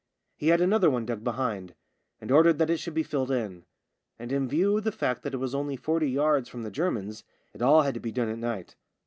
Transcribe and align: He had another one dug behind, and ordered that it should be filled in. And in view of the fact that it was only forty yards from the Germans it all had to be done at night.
He 0.35 0.47
had 0.47 0.61
another 0.61 0.89
one 0.89 1.05
dug 1.05 1.23
behind, 1.23 1.75
and 2.19 2.31
ordered 2.31 2.57
that 2.57 2.71
it 2.71 2.77
should 2.77 2.95
be 2.95 3.03
filled 3.03 3.29
in. 3.29 3.65
And 4.17 4.31
in 4.31 4.47
view 4.49 4.75
of 4.77 4.83
the 4.83 4.91
fact 4.91 5.21
that 5.21 5.33
it 5.35 5.37
was 5.37 5.53
only 5.53 5.75
forty 5.77 6.09
yards 6.09 6.49
from 6.49 6.63
the 6.63 6.71
Germans 6.71 7.23
it 7.53 7.61
all 7.61 7.83
had 7.83 7.93
to 7.93 7.99
be 7.99 8.11
done 8.11 8.27
at 8.29 8.39
night. 8.39 8.75